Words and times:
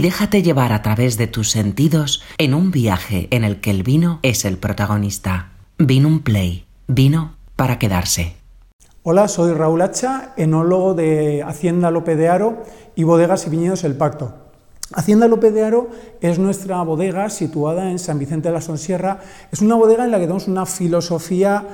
Déjate 0.00 0.44
llevar 0.44 0.72
a 0.72 0.80
través 0.80 1.18
de 1.18 1.26
tus 1.26 1.50
sentidos 1.50 2.22
en 2.38 2.54
un 2.54 2.70
viaje 2.70 3.26
en 3.32 3.42
el 3.42 3.60
que 3.60 3.72
el 3.72 3.82
vino 3.82 4.20
es 4.22 4.44
el 4.44 4.56
protagonista. 4.56 5.50
Vino 5.76 6.06
un 6.06 6.20
play. 6.20 6.66
Vino 6.86 7.34
para 7.56 7.80
quedarse. 7.80 8.36
Hola, 9.02 9.26
soy 9.26 9.52
Raúl 9.54 9.82
Hacha, 9.82 10.34
enólogo 10.36 10.94
de 10.94 11.42
Hacienda 11.42 11.90
López 11.90 12.16
de 12.16 12.28
Aro 12.28 12.62
y 12.94 13.02
Bodegas 13.02 13.48
y 13.48 13.50
Viñedos 13.50 13.82
El 13.82 13.96
Pacto. 13.96 14.36
Hacienda 14.94 15.26
López 15.26 15.52
de 15.52 15.64
Aro 15.64 15.88
es 16.20 16.38
nuestra 16.38 16.80
bodega 16.82 17.28
situada 17.28 17.90
en 17.90 17.98
San 17.98 18.20
Vicente 18.20 18.50
de 18.50 18.54
la 18.54 18.60
Sonsierra. 18.60 19.18
Es 19.50 19.62
una 19.62 19.74
bodega 19.74 20.04
en 20.04 20.12
la 20.12 20.18
que 20.18 20.26
tenemos 20.26 20.46
una 20.46 20.64
filosofía 20.64 21.66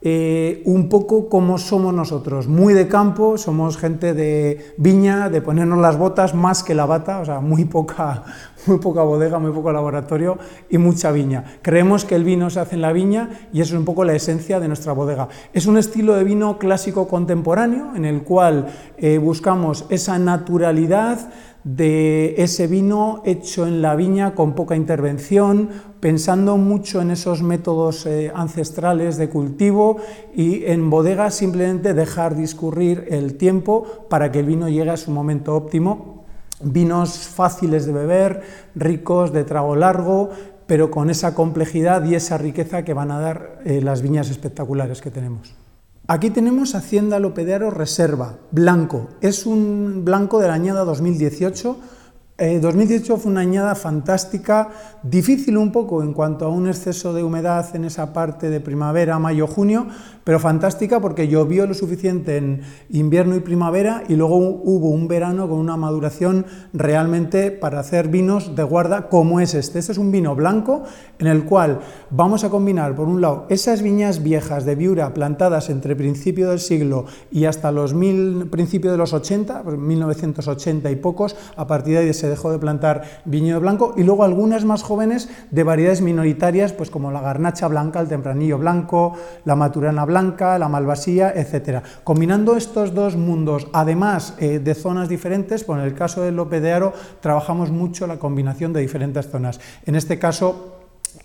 eh, 0.00 0.62
un 0.64 0.88
poco 0.88 1.28
como 1.28 1.58
somos 1.58 1.92
nosotros, 1.92 2.46
muy 2.46 2.72
de 2.72 2.86
campo, 2.86 3.36
somos 3.36 3.76
gente 3.76 4.14
de 4.14 4.74
viña, 4.76 5.28
de 5.28 5.42
ponernos 5.42 5.80
las 5.80 5.98
botas 5.98 6.34
más 6.34 6.62
que 6.62 6.74
la 6.74 6.86
bata, 6.86 7.18
o 7.18 7.24
sea, 7.24 7.40
muy 7.40 7.64
poca, 7.64 8.22
muy 8.68 8.78
poca 8.78 9.02
bodega, 9.02 9.38
muy 9.38 9.52
poco 9.52 9.72
laboratorio 9.72 10.38
y 10.68 10.78
mucha 10.78 11.10
viña. 11.10 11.44
Creemos 11.62 12.04
que 12.04 12.14
el 12.14 12.24
vino 12.24 12.50
se 12.50 12.60
hace 12.60 12.76
en 12.76 12.82
la 12.82 12.92
viña 12.92 13.30
y 13.52 13.60
eso 13.60 13.74
es 13.74 13.78
un 13.78 13.84
poco 13.84 14.04
la 14.04 14.14
esencia 14.14 14.60
de 14.60 14.68
nuestra 14.68 14.92
bodega. 14.92 15.28
Es 15.52 15.66
un 15.66 15.78
estilo 15.78 16.14
de 16.14 16.24
vino 16.24 16.58
clásico 16.58 17.08
contemporáneo 17.08 17.96
en 17.96 18.04
el 18.04 18.22
cual 18.22 18.66
eh, 18.96 19.18
buscamos 19.18 19.86
esa 19.88 20.18
naturalidad, 20.18 21.30
de 21.64 22.34
ese 22.38 22.66
vino 22.66 23.20
hecho 23.26 23.66
en 23.66 23.82
la 23.82 23.94
viña 23.94 24.34
con 24.34 24.54
poca 24.54 24.74
intervención, 24.76 25.68
pensando 26.00 26.56
mucho 26.56 27.02
en 27.02 27.10
esos 27.10 27.42
métodos 27.42 28.06
eh, 28.06 28.32
ancestrales 28.34 29.18
de 29.18 29.28
cultivo 29.28 29.98
y 30.34 30.64
en 30.64 30.88
bodegas 30.88 31.34
simplemente 31.34 31.92
dejar 31.92 32.36
discurrir 32.36 33.06
el 33.10 33.34
tiempo 33.34 34.06
para 34.08 34.32
que 34.32 34.38
el 34.40 34.46
vino 34.46 34.68
llegue 34.68 34.90
a 34.90 34.96
su 34.96 35.10
momento 35.10 35.54
óptimo. 35.54 36.17
Vinos 36.60 37.28
fáciles 37.28 37.86
de 37.86 37.92
beber, 37.92 38.42
ricos, 38.74 39.32
de 39.32 39.44
trago 39.44 39.76
largo, 39.76 40.30
pero 40.66 40.90
con 40.90 41.08
esa 41.08 41.34
complejidad 41.34 42.04
y 42.04 42.14
esa 42.14 42.36
riqueza 42.36 42.84
que 42.84 42.94
van 42.94 43.10
a 43.10 43.20
dar 43.20 43.60
eh, 43.64 43.80
las 43.80 44.02
viñas 44.02 44.28
espectaculares 44.30 45.00
que 45.00 45.10
tenemos. 45.10 45.54
Aquí 46.06 46.30
tenemos 46.30 46.74
Hacienda 46.74 47.18
Lopedero 47.18 47.70
Reserva, 47.70 48.36
blanco. 48.50 49.08
Es 49.20 49.46
un 49.46 50.04
blanco 50.04 50.40
de 50.40 50.48
la 50.48 50.54
añada 50.54 50.84
2018 50.84 51.76
2018 52.38 53.14
eh, 53.14 53.18
fue 53.18 53.32
una 53.32 53.40
añada 53.40 53.74
fantástica, 53.74 54.68
difícil 55.02 55.56
un 55.58 55.72
poco 55.72 56.04
en 56.04 56.12
cuanto 56.12 56.44
a 56.44 56.48
un 56.48 56.68
exceso 56.68 57.12
de 57.12 57.24
humedad 57.24 57.74
en 57.74 57.84
esa 57.84 58.12
parte 58.12 58.48
de 58.48 58.60
primavera, 58.60 59.18
mayo, 59.18 59.48
junio, 59.48 59.88
pero 60.22 60.38
fantástica 60.38 61.00
porque 61.00 61.26
llovió 61.26 61.66
lo 61.66 61.74
suficiente 61.74 62.36
en 62.36 62.60
invierno 62.90 63.34
y 63.34 63.40
primavera 63.40 64.04
y 64.08 64.14
luego 64.14 64.36
hubo 64.36 64.90
un 64.90 65.08
verano 65.08 65.48
con 65.48 65.58
una 65.58 65.76
maduración 65.76 66.46
realmente 66.72 67.50
para 67.50 67.80
hacer 67.80 68.06
vinos 68.06 68.54
de 68.54 68.62
guarda 68.62 69.08
como 69.08 69.40
es 69.40 69.54
este. 69.54 69.80
Este 69.80 69.92
es 69.92 69.98
un 69.98 70.12
vino 70.12 70.36
blanco 70.36 70.84
en 71.18 71.26
el 71.26 71.44
cual 71.44 71.80
vamos 72.10 72.44
a 72.44 72.50
combinar, 72.50 72.94
por 72.94 73.08
un 73.08 73.20
lado, 73.20 73.46
esas 73.48 73.82
viñas 73.82 74.22
viejas 74.22 74.64
de 74.64 74.76
Viura 74.76 75.12
plantadas 75.12 75.70
entre 75.70 75.96
principio 75.96 76.50
del 76.50 76.60
siglo 76.60 77.06
y 77.32 77.46
hasta 77.46 77.72
los 77.72 77.94
mil, 77.94 78.46
principio 78.48 78.92
de 78.92 78.98
los 78.98 79.12
80, 79.12 79.64
1980 79.64 80.82
pues 80.82 80.92
y 80.92 80.96
pocos, 80.96 81.36
a 81.56 81.66
partir 81.66 81.94
de 81.94 82.00
ahí 82.00 82.06
dejó 82.28 82.52
de 82.52 82.58
plantar 82.58 83.02
viñedo 83.24 83.60
blanco, 83.60 83.94
y 83.96 84.02
luego 84.02 84.24
algunas 84.24 84.64
más 84.64 84.82
jóvenes 84.82 85.28
de 85.50 85.64
variedades 85.64 86.00
minoritarias, 86.00 86.72
pues 86.72 86.90
como 86.90 87.10
la 87.10 87.20
garnacha 87.20 87.68
blanca, 87.68 88.00
el 88.00 88.08
tempranillo 88.08 88.58
blanco, 88.58 89.14
la 89.44 89.56
maturana 89.56 90.04
blanca, 90.04 90.58
la 90.58 90.68
malvasía, 90.68 91.32
etcétera. 91.34 91.82
Combinando 92.04 92.56
estos 92.56 92.94
dos 92.94 93.16
mundos, 93.16 93.68
además 93.72 94.34
eh, 94.38 94.58
de 94.58 94.74
zonas 94.74 95.08
diferentes, 95.08 95.64
pues 95.64 95.78
en 95.80 95.84
el 95.84 95.94
caso 95.94 96.22
del 96.22 96.36
Lope 96.36 96.60
de 96.60 96.72
Aro 96.72 96.92
trabajamos 97.20 97.70
mucho 97.70 98.06
la 98.06 98.18
combinación 98.18 98.72
de 98.72 98.80
diferentes 98.80 99.28
zonas. 99.28 99.60
En 99.86 99.94
este 99.94 100.18
caso, 100.18 100.77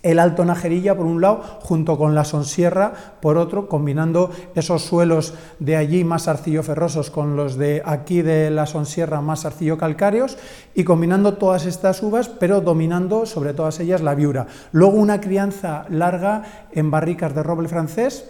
el 0.03 0.19
Alto 0.19 0.45
Najerilla 0.45 0.95
por 0.95 1.05
un 1.05 1.21
lado, 1.21 1.41
junto 1.61 1.97
con 1.97 2.13
la 2.13 2.25
Sonsierra 2.25 2.93
por 3.21 3.37
otro, 3.37 3.67
combinando 3.67 4.29
esos 4.53 4.83
suelos 4.83 5.33
de 5.59 5.77
allí 5.77 6.03
más 6.03 6.27
arcillo-ferrosos 6.27 7.09
con 7.09 7.35
los 7.35 7.57
de 7.57 7.81
aquí 7.85 8.21
de 8.21 8.51
la 8.51 8.65
Sonsierra 8.65 9.21
más 9.21 9.45
arcillo-calcáreos 9.45 10.37
y 10.75 10.83
combinando 10.83 11.35
todas 11.35 11.65
estas 11.65 12.03
uvas, 12.03 12.27
pero 12.27 12.61
dominando 12.61 13.25
sobre 13.25 13.53
todas 13.53 13.79
ellas 13.79 14.01
la 14.01 14.13
viura. 14.13 14.47
Luego 14.73 14.97
una 14.97 15.21
crianza 15.21 15.85
larga 15.89 16.67
en 16.71 16.91
barricas 16.91 17.33
de 17.33 17.43
roble 17.43 17.69
francés. 17.69 18.29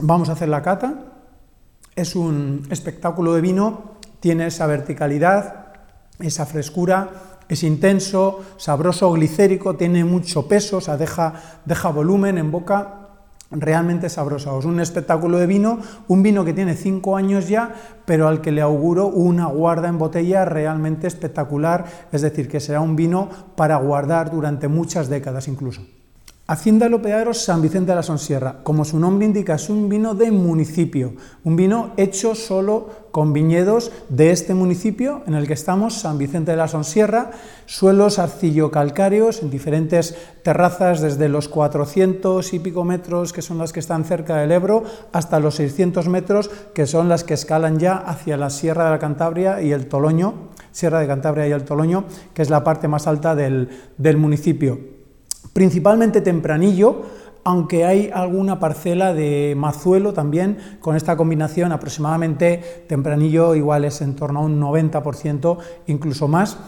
Vamos 0.00 0.30
a 0.30 0.32
hacer 0.32 0.48
la 0.48 0.62
cata. 0.62 0.94
Es 1.94 2.16
un 2.16 2.66
espectáculo 2.70 3.34
de 3.34 3.40
vino, 3.40 3.96
tiene 4.20 4.46
esa 4.46 4.66
verticalidad, 4.66 5.66
esa 6.18 6.46
frescura, 6.46 7.35
es 7.48 7.62
intenso, 7.62 8.40
sabroso, 8.56 9.12
glicérico, 9.12 9.76
tiene 9.76 10.04
mucho 10.04 10.48
peso, 10.48 10.78
o 10.78 10.80
sea, 10.80 10.96
deja, 10.96 11.34
deja 11.64 11.90
volumen 11.90 12.38
en 12.38 12.50
boca, 12.50 13.06
realmente 13.50 14.08
sabroso. 14.08 14.58
Es 14.58 14.64
un 14.64 14.80
espectáculo 14.80 15.38
de 15.38 15.46
vino, 15.46 15.78
un 16.08 16.22
vino 16.22 16.44
que 16.44 16.52
tiene 16.52 16.74
cinco 16.74 17.16
años 17.16 17.48
ya, 17.48 17.74
pero 18.04 18.28
al 18.28 18.40
que 18.40 18.52
le 18.52 18.60
auguro 18.60 19.06
una 19.06 19.46
guarda 19.46 19.88
en 19.88 19.98
botella 19.98 20.44
realmente 20.44 21.06
espectacular, 21.06 21.84
es 22.12 22.22
decir, 22.22 22.48
que 22.48 22.60
será 22.60 22.80
un 22.80 22.96
vino 22.96 23.28
para 23.54 23.76
guardar 23.76 24.30
durante 24.30 24.68
muchas 24.68 25.08
décadas 25.08 25.48
incluso. 25.48 25.82
Hacienda 26.48 26.88
Lopearo 26.88 27.34
San 27.34 27.60
Vicente 27.60 27.90
de 27.90 27.96
la 27.96 28.04
Sonsierra, 28.04 28.58
como 28.62 28.84
su 28.84 29.00
nombre 29.00 29.26
indica, 29.26 29.56
es 29.56 29.68
un 29.68 29.88
vino 29.88 30.14
de 30.14 30.30
municipio, 30.30 31.14
un 31.42 31.56
vino 31.56 31.90
hecho 31.96 32.36
solo 32.36 33.08
con 33.10 33.32
viñedos 33.32 33.90
de 34.10 34.30
este 34.30 34.54
municipio 34.54 35.24
en 35.26 35.34
el 35.34 35.48
que 35.48 35.54
estamos, 35.54 35.94
San 35.94 36.18
Vicente 36.18 36.52
de 36.52 36.56
la 36.56 36.68
Sonsierra, 36.68 37.32
suelos 37.64 38.20
arcillo-calcáreos 38.20 39.42
en 39.42 39.50
diferentes 39.50 40.14
terrazas 40.44 41.00
desde 41.00 41.28
los 41.28 41.48
400 41.48 42.54
y 42.54 42.60
pico 42.60 42.84
metros, 42.84 43.32
que 43.32 43.42
son 43.42 43.58
las 43.58 43.72
que 43.72 43.80
están 43.80 44.04
cerca 44.04 44.36
del 44.36 44.52
Ebro, 44.52 44.84
hasta 45.12 45.40
los 45.40 45.56
600 45.56 46.06
metros, 46.06 46.48
que 46.72 46.86
son 46.86 47.08
las 47.08 47.24
que 47.24 47.34
escalan 47.34 47.80
ya 47.80 47.96
hacia 47.96 48.36
la 48.36 48.50
Sierra 48.50 48.84
de 48.84 48.90
la 48.90 48.98
Cantabria 49.00 49.62
y 49.62 49.72
el 49.72 49.88
Toloño, 49.88 50.34
Sierra 50.70 51.00
de 51.00 51.08
Cantabria 51.08 51.48
y 51.48 51.50
el 51.50 51.64
Toloño, 51.64 52.04
que 52.34 52.42
es 52.42 52.50
la 52.50 52.62
parte 52.62 52.86
más 52.86 53.08
alta 53.08 53.34
del 53.34 54.16
municipio 54.16 54.95
principalmente 55.56 56.20
tempranillo, 56.20 57.00
aunque 57.42 57.86
hay 57.86 58.10
alguna 58.12 58.60
parcela 58.60 59.14
de 59.14 59.54
mazuelo 59.56 60.12
también, 60.12 60.58
con 60.80 60.96
esta 60.96 61.16
combinación 61.16 61.72
aproximadamente 61.72 62.84
tempranillo 62.86 63.54
igual 63.54 63.86
es 63.86 64.02
en 64.02 64.16
torno 64.16 64.40
a 64.40 64.42
un 64.42 64.60
90%, 64.60 65.56
incluso 65.86 66.28
más. 66.28 66.58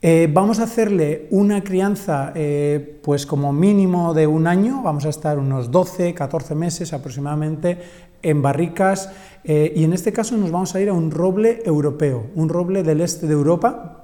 Eh, 0.00 0.26
vamos 0.32 0.58
a 0.58 0.62
hacerle 0.62 1.28
una 1.30 1.62
crianza 1.62 2.32
eh, 2.34 2.98
pues 3.02 3.26
como 3.26 3.52
mínimo 3.52 4.14
de 4.14 4.26
un 4.26 4.46
año, 4.46 4.80
vamos 4.82 5.04
a 5.04 5.10
estar 5.10 5.38
unos 5.38 5.70
12, 5.70 6.14
14 6.14 6.54
meses 6.54 6.94
aproximadamente 6.94 7.76
en 8.22 8.40
barricas. 8.40 9.10
Eh, 9.44 9.74
y 9.76 9.84
en 9.84 9.92
este 9.92 10.14
caso 10.14 10.38
nos 10.38 10.50
vamos 10.50 10.74
a 10.74 10.80
ir 10.80 10.88
a 10.88 10.94
un 10.94 11.10
roble 11.10 11.60
europeo, 11.66 12.28
un 12.34 12.48
roble 12.48 12.82
del 12.84 13.02
este 13.02 13.26
de 13.26 13.34
Europa, 13.34 13.99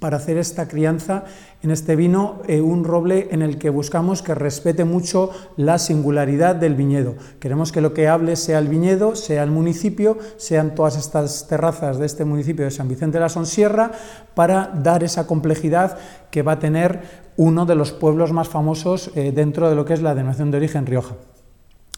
para 0.00 0.16
hacer 0.16 0.38
esta 0.38 0.66
crianza 0.66 1.24
en 1.62 1.70
este 1.70 1.94
vino, 1.94 2.40
eh, 2.48 2.62
un 2.62 2.84
roble 2.84 3.28
en 3.30 3.42
el 3.42 3.58
que 3.58 3.68
buscamos 3.68 4.22
que 4.22 4.34
respete 4.34 4.84
mucho 4.84 5.30
la 5.56 5.78
singularidad 5.78 6.56
del 6.56 6.74
viñedo. 6.74 7.16
Queremos 7.38 7.70
que 7.70 7.82
lo 7.82 7.92
que 7.92 8.08
hable 8.08 8.36
sea 8.36 8.58
el 8.58 8.68
viñedo, 8.68 9.14
sea 9.14 9.42
el 9.42 9.50
municipio, 9.50 10.18
sean 10.38 10.74
todas 10.74 10.96
estas 10.96 11.46
terrazas 11.46 11.98
de 11.98 12.06
este 12.06 12.24
municipio 12.24 12.64
de 12.64 12.70
San 12.70 12.88
Vicente 12.88 13.18
de 13.18 13.24
la 13.24 13.28
Sonsierra, 13.28 13.92
para 14.34 14.72
dar 14.74 15.04
esa 15.04 15.26
complejidad 15.26 15.98
que 16.30 16.42
va 16.42 16.52
a 16.52 16.58
tener 16.58 17.30
uno 17.36 17.66
de 17.66 17.74
los 17.74 17.92
pueblos 17.92 18.32
más 18.32 18.48
famosos 18.48 19.10
eh, 19.14 19.32
dentro 19.32 19.68
de 19.68 19.76
lo 19.76 19.84
que 19.84 19.94
es 19.94 20.02
la 20.02 20.14
denominación 20.14 20.50
de 20.50 20.56
origen 20.56 20.86
Rioja. 20.86 21.16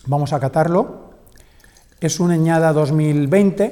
Vamos 0.06 0.32
a 0.32 0.40
catarlo. 0.40 1.12
Es 2.00 2.18
una 2.18 2.34
añada 2.34 2.72
2020. 2.72 3.70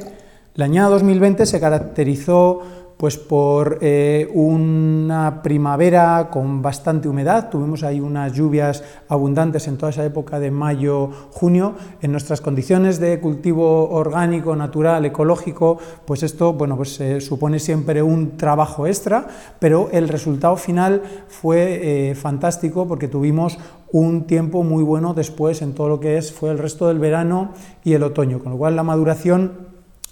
La 0.55 0.67
añada 0.67 0.91
2020 0.91 1.47
se 1.47 1.59
caracterizó 1.59 2.63
pues 3.01 3.17
por 3.17 3.79
eh, 3.81 4.29
una 4.35 5.43
primavera 5.43 6.29
con 6.31 6.61
bastante 6.61 7.09
humedad, 7.09 7.49
tuvimos 7.49 7.83
ahí 7.83 7.99
unas 7.99 8.35
lluvias 8.35 8.85
abundantes 9.09 9.67
en 9.69 9.79
toda 9.79 9.89
esa 9.89 10.05
época 10.05 10.39
de 10.39 10.51
mayo, 10.51 11.09
junio, 11.31 11.77
en 12.03 12.13
nuestras 12.13 12.43
condiciones 12.43 13.01
de 13.01 13.19
cultivo 13.19 13.89
orgánico, 13.89 14.55
natural, 14.55 15.07
ecológico, 15.07 15.79
pues 16.05 16.23
esto, 16.23 16.53
bueno, 16.53 16.77
pues 16.77 17.01
supone 17.21 17.59
siempre 17.59 18.03
un 18.03 18.37
trabajo 18.37 18.87
extra, 18.87 19.27
pero 19.59 19.89
el 19.93 20.07
resultado 20.07 20.57
final 20.57 21.01
fue 21.27 22.11
eh, 22.11 22.15
fantástico 22.15 22.87
porque 22.87 23.09
tuvimos 23.09 23.59
un 23.93 24.25
tiempo 24.27 24.63
muy 24.63 24.85
bueno 24.85 25.15
después 25.15 25.63
en 25.63 25.73
todo 25.73 25.89
lo 25.89 26.01
que 26.01 26.19
es, 26.19 26.35
fue 26.35 26.51
el 26.51 26.59
resto 26.59 26.89
del 26.89 26.99
verano 26.99 27.53
y 27.83 27.95
el 27.95 28.03
otoño, 28.03 28.41
con 28.41 28.53
lo 28.53 28.59
cual 28.59 28.77
la 28.77 28.83
maduración 28.83 29.70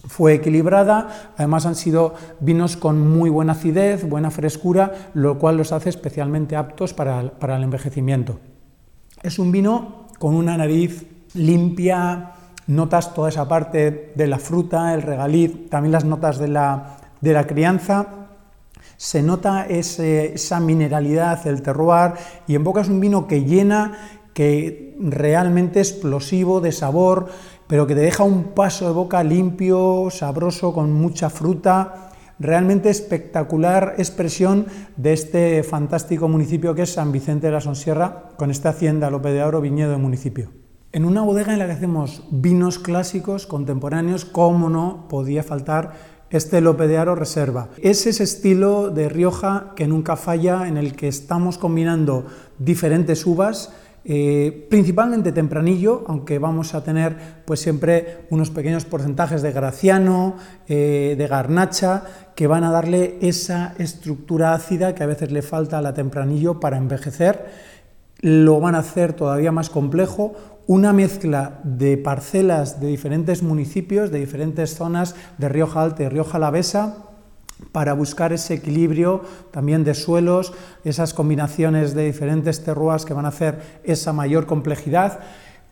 fue 0.08 0.34
equilibrada, 0.34 1.32
además 1.36 1.66
han 1.66 1.74
sido 1.74 2.14
vinos 2.40 2.76
con 2.76 3.06
muy 3.06 3.30
buena 3.30 3.52
acidez, 3.52 4.08
buena 4.08 4.30
frescura, 4.30 5.10
lo 5.14 5.38
cual 5.38 5.58
los 5.58 5.70
hace 5.72 5.90
especialmente 5.90 6.56
aptos 6.56 6.94
para 6.94 7.20
el, 7.20 7.62
envejecimiento. 7.62 8.40
Es 9.22 9.38
un 9.38 9.52
vino 9.52 10.06
con 10.18 10.34
una 10.34 10.56
nariz 10.56 11.06
limpia, 11.34 12.32
notas 12.66 13.14
toda 13.14 13.28
esa 13.28 13.46
parte 13.46 14.12
de 14.14 14.26
la 14.26 14.38
fruta, 14.38 14.94
el 14.94 15.02
regaliz, 15.02 15.68
también 15.68 15.92
las 15.92 16.04
notas 16.04 16.38
de 16.38 16.48
la, 16.48 16.96
de 17.20 17.32
la 17.32 17.46
crianza. 17.46 18.06
se 18.96 19.22
nota 19.22 19.66
esa 19.66 20.58
mineralidad, 20.58 21.46
el 21.46 21.62
terroir, 21.62 22.14
y 22.46 22.54
en 22.54 22.64
boca 22.64 22.80
es 22.80 22.88
un 22.88 22.98
vino 22.98 23.26
que 23.26 23.44
llena, 23.44 23.92
que 24.32 24.96
realmente 24.98 25.80
explosivo 25.80 26.60
de 26.60 26.72
sabor, 26.72 27.28
pero 27.68 27.86
que 27.86 27.94
te 27.94 28.00
deja 28.00 28.24
un 28.24 28.54
paso 28.54 28.86
de 28.86 28.92
boca 28.92 29.22
limpio, 29.22 30.08
sabroso, 30.10 30.72
con 30.72 30.92
mucha 30.92 31.30
fruta, 31.30 32.10
realmente 32.40 32.88
espectacular 32.88 33.94
expresión 33.98 34.66
de 34.96 35.12
este 35.12 35.62
fantástico 35.62 36.28
municipio 36.28 36.74
que 36.74 36.82
es 36.82 36.94
San 36.94 37.12
Vicente 37.12 37.46
de 37.46 37.52
la 37.52 37.60
Sonsierra, 37.60 38.30
con 38.36 38.50
esta 38.50 38.70
hacienda 38.70 39.10
Lope 39.10 39.30
de 39.30 39.42
Oro, 39.42 39.60
viñedo 39.60 39.92
de 39.92 39.98
municipio. 39.98 40.50
En 40.92 41.04
una 41.04 41.22
bodega 41.22 41.52
en 41.52 41.58
la 41.58 41.66
que 41.66 41.72
hacemos 41.72 42.24
vinos 42.30 42.78
clásicos, 42.78 43.46
contemporáneos, 43.46 44.24
cómo 44.24 44.70
no 44.70 45.06
podía 45.08 45.42
faltar 45.42 46.18
este 46.30 46.62
Lope 46.62 46.88
de 46.88 46.96
Aro 46.96 47.14
Reserva. 47.14 47.68
Es 47.82 48.06
ese 48.06 48.24
estilo 48.24 48.88
de 48.90 49.10
Rioja 49.10 49.72
que 49.76 49.86
nunca 49.86 50.16
falla, 50.16 50.68
en 50.68 50.78
el 50.78 50.94
que 50.96 51.08
estamos 51.08 51.58
combinando 51.58 52.26
diferentes 52.58 53.26
uvas, 53.26 53.72
eh, 54.04 54.66
principalmente 54.70 55.32
tempranillo, 55.32 56.04
aunque 56.06 56.38
vamos 56.38 56.74
a 56.74 56.82
tener 56.82 57.16
pues 57.44 57.60
siempre 57.60 58.26
unos 58.30 58.50
pequeños 58.50 58.84
porcentajes 58.84 59.42
de 59.42 59.52
graciano, 59.52 60.36
eh, 60.68 61.14
de 61.18 61.26
garnacha, 61.26 62.04
que 62.34 62.46
van 62.46 62.64
a 62.64 62.70
darle 62.70 63.18
esa 63.20 63.74
estructura 63.78 64.54
ácida 64.54 64.94
que 64.94 65.02
a 65.02 65.06
veces 65.06 65.32
le 65.32 65.42
falta 65.42 65.78
a 65.78 65.82
la 65.82 65.94
tempranillo 65.94 66.60
para 66.60 66.78
envejecer. 66.78 67.46
Lo 68.20 68.60
van 68.60 68.74
a 68.74 68.78
hacer 68.78 69.12
todavía 69.12 69.52
más 69.52 69.70
complejo, 69.70 70.34
una 70.66 70.92
mezcla 70.92 71.60
de 71.64 71.96
parcelas 71.96 72.80
de 72.80 72.88
diferentes 72.88 73.42
municipios, 73.42 74.10
de 74.10 74.20
diferentes 74.20 74.74
zonas 74.74 75.16
de 75.38 75.48
Rioja 75.48 75.82
Alta 75.82 76.02
y 76.02 76.08
Rioja 76.08 76.36
Alavesa, 76.36 77.07
para 77.72 77.92
buscar 77.92 78.32
ese 78.32 78.54
equilibrio 78.54 79.22
también 79.50 79.84
de 79.84 79.94
suelos, 79.94 80.52
esas 80.84 81.14
combinaciones 81.14 81.94
de 81.94 82.06
diferentes 82.06 82.62
terroirs 82.64 83.04
que 83.04 83.14
van 83.14 83.26
a 83.26 83.28
hacer 83.28 83.80
esa 83.84 84.12
mayor 84.12 84.46
complejidad. 84.46 85.20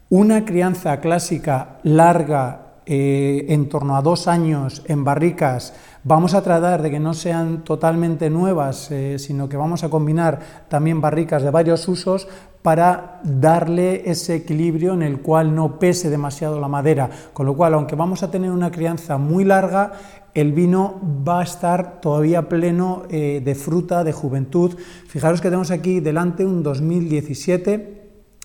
Una 0.09 0.45
crianza 0.45 1.01
clásica 1.01 1.79
larga, 1.83 2.67
eh, 2.89 3.47
en 3.49 3.69
torno 3.69 3.97
a 3.97 4.03
dos 4.03 4.29
años 4.29 4.85
en 4.87 5.03
barricas, 5.03 5.75
vamos 6.05 6.35
a 6.35 6.43
tratar 6.43 6.83
de 6.83 6.91
que 6.93 7.01
no 7.01 7.15
sean 7.15 7.65
totalmente 7.65 8.31
nuevas, 8.31 8.93
eh, 8.93 9.19
sino 9.19 9.49
que 9.49 9.57
vamos 9.57 9.83
a 9.83 9.89
combinar 9.89 10.39
también 10.69 11.01
barricas 11.01 11.43
de 11.43 11.51
varios 11.51 11.89
usos 11.89 12.29
para 12.63 13.21
darle 13.25 14.09
ese 14.09 14.37
equilibrio 14.37 14.95
en 14.95 15.03
el 15.03 15.21
cual 15.21 15.53
no 15.53 15.81
pese 15.81 16.11
demasiado 16.11 16.61
la 16.61 16.69
madera. 16.69 17.11
Con 17.33 17.47
lo 17.47 17.57
cual, 17.57 17.75
aunque 17.75 17.97
vamos 17.97 18.23
a 18.23 18.31
tener 18.31 18.53
una 18.53 18.71
crianza 18.71 19.19
muy 19.19 19.43
larga, 19.43 19.93
el 20.37 20.53
vino 20.53 21.01
va 21.27 21.41
a 21.41 21.45
estar 21.45 22.01
todavía 22.03 22.47
pleno 22.49 23.05
eh, 23.09 23.41
de 23.43 23.55
fruta, 23.55 24.05
de 24.05 24.13
juventud. 24.13 24.77
Fijaros 25.09 25.41
que 25.41 25.49
tenemos 25.49 25.71
aquí 25.71 26.01
delante 26.01 26.45
un 26.45 26.63
2017 26.63 27.97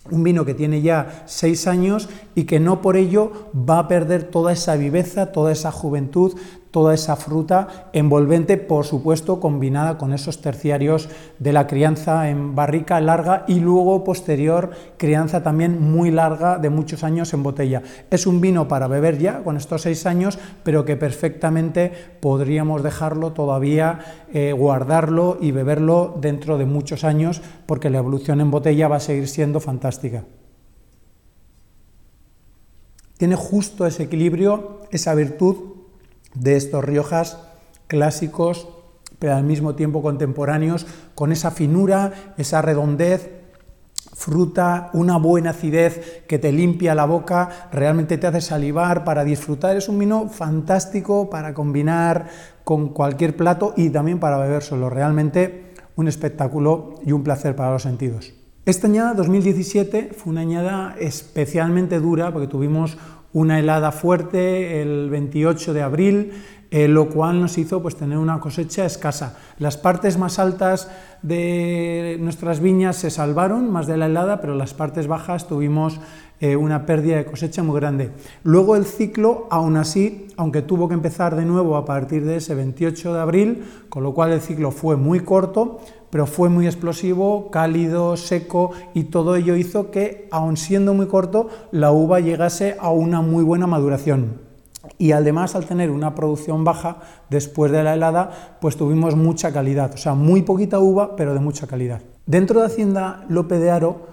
un 0.09 0.23
vino 0.23 0.45
que 0.45 0.55
tiene 0.55 0.81
ya 0.81 1.23
seis 1.27 1.67
años 1.67 2.09
y 2.33 2.45
que 2.45 2.59
no 2.59 2.81
por 2.81 2.97
ello 2.97 3.51
va 3.53 3.77
a 3.77 3.87
perder 3.87 4.23
toda 4.23 4.51
esa 4.51 4.75
viveza, 4.75 5.31
toda 5.31 5.51
esa 5.51 5.71
juventud, 5.71 6.33
toda 6.71 6.93
esa 6.93 7.17
fruta 7.17 7.89
envolvente, 7.93 8.57
por 8.57 8.85
supuesto, 8.85 9.39
combinada 9.39 9.97
con 9.97 10.13
esos 10.13 10.41
terciarios 10.41 11.09
de 11.37 11.53
la 11.53 11.67
crianza 11.67 12.29
en 12.29 12.55
barrica 12.55 12.99
larga 13.01 13.43
y 13.47 13.59
luego 13.59 14.03
posterior 14.03 14.71
crianza 14.97 15.43
también 15.43 15.81
muy 15.81 16.11
larga 16.11 16.57
de 16.57 16.69
muchos 16.69 17.03
años 17.03 17.33
en 17.33 17.43
botella. 17.43 17.83
Es 18.09 18.25
un 18.25 18.41
vino 18.41 18.67
para 18.67 18.87
beber 18.87 19.19
ya 19.19 19.43
con 19.43 19.57
estos 19.57 19.81
seis 19.83 20.05
años, 20.05 20.39
pero 20.63 20.85
que 20.85 20.95
perfectamente 20.95 21.91
podríamos 22.21 22.83
dejarlo 22.83 23.33
todavía, 23.33 23.99
eh, 24.33 24.53
guardarlo 24.53 25.37
y 25.41 25.51
beberlo 25.51 26.15
dentro 26.19 26.57
de 26.57 26.65
muchos 26.65 27.03
años, 27.03 27.41
porque 27.65 27.89
la 27.89 27.97
evolución 27.97 28.39
en 28.39 28.49
botella 28.49 28.87
va 28.87 28.95
a 28.95 29.01
seguir 29.01 29.27
siendo 29.27 29.59
fantástica. 29.59 30.23
Tiene 33.17 33.35
justo 33.35 33.85
ese 33.85 34.03
equilibrio, 34.03 34.79
esa 34.89 35.13
virtud 35.13 35.70
de 36.33 36.55
estos 36.55 36.83
Riojas 36.83 37.37
clásicos, 37.87 38.67
pero 39.19 39.35
al 39.35 39.43
mismo 39.43 39.75
tiempo 39.75 40.01
contemporáneos, 40.01 40.85
con 41.13 41.31
esa 41.31 41.51
finura, 41.51 42.33
esa 42.37 42.61
redondez, 42.61 43.29
fruta, 44.13 44.89
una 44.93 45.17
buena 45.17 45.51
acidez 45.51 46.23
que 46.27 46.39
te 46.39 46.51
limpia 46.51 46.95
la 46.95 47.05
boca, 47.05 47.69
realmente 47.71 48.17
te 48.17 48.27
hace 48.27 48.41
salivar 48.41 49.03
para 49.03 49.23
disfrutar. 49.23 49.75
Es 49.75 49.89
un 49.89 49.99
vino 49.99 50.29
fantástico 50.29 51.29
para 51.29 51.53
combinar 51.53 52.27
con 52.63 52.89
cualquier 52.89 53.35
plato 53.35 53.73
y 53.75 53.89
también 53.89 54.19
para 54.19 54.37
beber 54.37 54.63
solo. 54.63 54.89
Realmente 54.89 55.73
un 55.95 56.07
espectáculo 56.07 56.95
y 57.05 57.11
un 57.11 57.23
placer 57.23 57.55
para 57.55 57.71
los 57.71 57.83
sentidos. 57.83 58.33
Esta 58.65 58.87
añada 58.87 59.15
2017 59.15 60.11
fue 60.15 60.31
una 60.31 60.41
añada 60.41 60.95
especialmente 60.99 61.99
dura 61.99 62.31
porque 62.31 62.47
tuvimos 62.47 62.97
una 63.33 63.59
helada 63.59 63.91
fuerte 63.91 64.81
el 64.81 65.09
28 65.09 65.73
de 65.73 65.81
abril, 65.81 66.31
eh, 66.71 66.87
lo 66.87 67.09
cual 67.09 67.41
nos 67.41 67.57
hizo 67.57 67.81
pues, 67.81 67.95
tener 67.97 68.17
una 68.17 68.39
cosecha 68.39 68.85
escasa. 68.85 69.37
Las 69.59 69.75
partes 69.75 70.17
más 70.17 70.39
altas 70.39 70.89
de 71.21 72.17
nuestras 72.21 72.61
viñas 72.61 72.95
se 72.95 73.09
salvaron 73.09 73.69
más 73.69 73.87
de 73.87 73.97
la 73.97 74.05
helada, 74.05 74.39
pero 74.39 74.55
las 74.55 74.73
partes 74.73 75.07
bajas 75.07 75.47
tuvimos 75.47 75.99
eh, 76.39 76.55
una 76.55 76.85
pérdida 76.85 77.17
de 77.17 77.25
cosecha 77.25 77.61
muy 77.61 77.79
grande. 77.79 78.11
Luego 78.43 78.75
el 78.75 78.85
ciclo, 78.85 79.47
aún 79.51 79.75
así, 79.75 80.27
aunque 80.37 80.61
tuvo 80.61 80.87
que 80.87 80.93
empezar 80.93 81.35
de 81.35 81.45
nuevo 81.45 81.75
a 81.75 81.85
partir 81.85 82.25
de 82.25 82.37
ese 82.37 82.55
28 82.55 83.13
de 83.13 83.19
abril, 83.19 83.63
con 83.89 84.03
lo 84.03 84.13
cual 84.13 84.31
el 84.31 84.41
ciclo 84.41 84.71
fue 84.71 84.95
muy 84.95 85.19
corto, 85.19 85.81
pero 86.11 86.27
fue 86.27 86.49
muy 86.49 86.67
explosivo, 86.67 87.49
cálido, 87.49 88.17
seco 88.17 88.71
y 88.93 89.05
todo 89.05 89.35
ello 89.35 89.55
hizo 89.55 89.89
que, 89.89 90.27
aun 90.29 90.57
siendo 90.57 90.93
muy 90.93 91.07
corto, 91.07 91.49
la 91.71 91.91
uva 91.91 92.19
llegase 92.19 92.75
a 92.79 92.91
una 92.91 93.21
muy 93.21 93.43
buena 93.43 93.65
maduración. 93.65 94.41
Y 94.97 95.13
además, 95.13 95.55
al 95.55 95.65
tener 95.65 95.89
una 95.89 96.13
producción 96.13 96.63
baja 96.63 96.97
después 97.29 97.71
de 97.71 97.83
la 97.83 97.93
helada, 97.93 98.57
pues 98.59 98.75
tuvimos 98.75 99.15
mucha 99.15 99.51
calidad, 99.51 99.93
o 99.93 99.97
sea, 99.97 100.13
muy 100.13 100.41
poquita 100.41 100.79
uva, 100.79 101.15
pero 101.15 101.33
de 101.33 101.39
mucha 101.39 101.65
calidad. 101.65 102.01
Dentro 102.25 102.59
de 102.59 102.67
Hacienda 102.67 103.25
Lope 103.29 103.57
de 103.57 103.71
Aro 103.71 104.07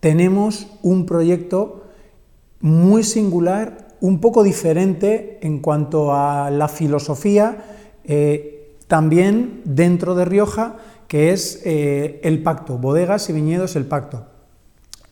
tenemos 0.00 0.68
un 0.82 1.04
proyecto 1.04 1.84
muy 2.60 3.02
singular, 3.02 3.88
un 4.00 4.20
poco 4.20 4.42
diferente 4.42 5.38
en 5.42 5.58
cuanto 5.58 6.14
a 6.14 6.50
la 6.50 6.68
filosofía, 6.68 7.64
eh, 8.04 8.76
también 8.86 9.62
dentro 9.64 10.14
de 10.14 10.24
Rioja, 10.24 10.76
que 11.10 11.32
es 11.32 11.60
eh, 11.64 12.20
el 12.22 12.40
pacto, 12.40 12.78
bodegas 12.78 13.28
y 13.28 13.32
viñedos, 13.32 13.74
el 13.74 13.84
pacto. 13.84 14.26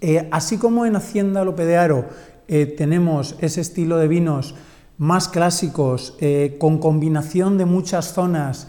Eh, 0.00 0.28
así 0.31 0.57
como 0.57 0.87
en 0.87 0.95
Hacienda 0.95 1.43
Lope 1.43 1.67
de 1.67 1.76
Aro 1.76 2.05
eh, 2.47 2.67
tenemos 2.67 3.35
ese 3.40 3.62
estilo 3.62 3.97
de 3.99 4.07
vinos 4.07 4.55
más 4.97 5.28
clásicos, 5.28 6.17
con 6.59 6.78
combinación 6.78 7.57
de 7.57 7.67
muchas 7.67 8.12
zonas, 8.14 8.67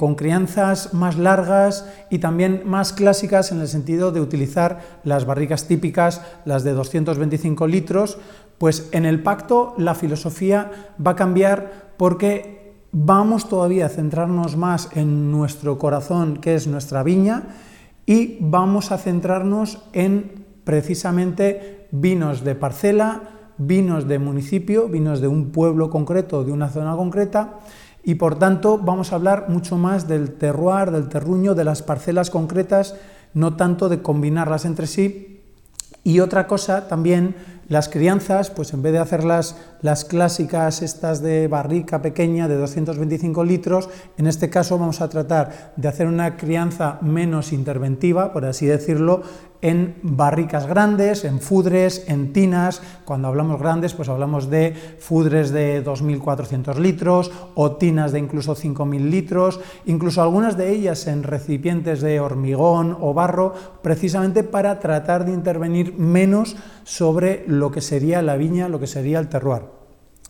con 0.00 0.16
crianzas 0.16 0.94
más 0.94 1.16
largas 1.16 1.86
y 2.10 2.18
también 2.18 2.62
más 2.64 2.92
clásicas 2.92 3.52
en 3.52 3.60
el 3.60 3.68
sentido 3.68 4.10
de 4.10 4.20
utilizar 4.20 4.80
las 5.04 5.24
barricas 5.24 5.68
típicas, 5.68 6.22
las 6.44 6.64
de 6.64 6.72
225 6.72 7.68
litros, 7.68 8.18
pues 8.58 8.88
en 8.90 9.06
el 9.06 9.22
pacto 9.22 9.76
la 9.78 9.94
filosofía 9.94 10.72
va 11.04 11.12
a 11.12 11.16
cambiar 11.16 11.92
porque 11.96 12.61
vamos 12.92 13.48
todavía 13.48 13.86
a 13.86 13.88
centrarnos 13.88 14.56
más 14.56 14.90
en 14.92 15.32
nuestro 15.32 15.78
corazón, 15.78 16.36
que 16.36 16.54
es 16.54 16.66
nuestra 16.66 17.02
viña, 17.02 17.44
y 18.04 18.36
vamos 18.40 18.92
a 18.92 18.98
centrarnos 18.98 19.82
en 19.92 20.44
precisamente 20.64 21.88
vinos 21.90 22.44
de 22.44 22.54
parcela, 22.54 23.22
vinos 23.56 24.06
de 24.06 24.18
municipio, 24.18 24.88
vinos 24.88 25.20
de 25.20 25.28
un 25.28 25.50
pueblo 25.50 25.88
concreto, 25.88 26.44
de 26.44 26.52
una 26.52 26.68
zona 26.68 26.94
concreta, 26.94 27.60
y 28.04 28.16
por 28.16 28.38
tanto 28.38 28.78
vamos 28.78 29.12
a 29.12 29.16
hablar 29.16 29.46
mucho 29.48 29.78
más 29.78 30.06
del 30.06 30.32
terroir, 30.32 30.90
del 30.90 31.08
terruño, 31.08 31.54
de 31.54 31.64
las 31.64 31.82
parcelas 31.82 32.30
concretas, 32.30 32.96
no 33.32 33.56
tanto 33.56 33.88
de 33.88 34.02
combinarlas 34.02 34.64
entre 34.64 34.86
sí. 34.86 35.40
Y 36.04 36.20
otra 36.20 36.48
cosa 36.48 36.88
también 36.88 37.36
las 37.68 37.88
crianzas, 37.88 38.50
pues 38.50 38.72
en 38.72 38.82
vez 38.82 38.92
de 38.92 38.98
hacerlas 38.98 39.56
las 39.80 40.04
clásicas 40.04 40.82
estas 40.82 41.22
de 41.22 41.48
barrica 41.48 42.02
pequeña 42.02 42.48
de 42.48 42.56
225 42.56 43.44
litros, 43.44 43.88
en 44.18 44.26
este 44.26 44.50
caso 44.50 44.78
vamos 44.78 45.00
a 45.00 45.08
tratar 45.08 45.72
de 45.76 45.88
hacer 45.88 46.06
una 46.06 46.36
crianza 46.36 46.98
menos 47.02 47.52
interventiva, 47.52 48.32
por 48.32 48.44
así 48.44 48.66
decirlo, 48.66 49.22
en 49.62 49.94
barricas 50.02 50.66
grandes, 50.66 51.24
en 51.24 51.40
fudres, 51.40 52.04
en 52.08 52.32
tinas. 52.32 52.82
Cuando 53.04 53.28
hablamos 53.28 53.60
grandes, 53.60 53.94
pues 53.94 54.08
hablamos 54.08 54.50
de 54.50 54.74
fudres 54.98 55.50
de 55.52 55.84
2.400 55.84 56.76
litros 56.76 57.30
o 57.54 57.76
tinas 57.76 58.12
de 58.12 58.18
incluso 58.18 58.54
5.000 58.54 59.08
litros, 59.08 59.60
incluso 59.86 60.20
algunas 60.20 60.56
de 60.56 60.72
ellas 60.72 61.06
en 61.06 61.22
recipientes 61.22 62.00
de 62.00 62.20
hormigón 62.20 62.96
o 63.00 63.14
barro, 63.14 63.54
precisamente 63.82 64.42
para 64.42 64.80
tratar 64.80 65.24
de 65.24 65.32
intervenir 65.32 65.94
menos 65.96 66.56
sobre 66.84 67.44
lo 67.46 67.70
que 67.70 67.80
sería 67.80 68.20
la 68.20 68.36
viña, 68.36 68.68
lo 68.68 68.80
que 68.80 68.86
sería 68.86 69.20
el 69.20 69.28
terroir. 69.28 69.62